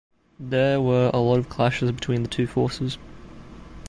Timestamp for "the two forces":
2.23-2.97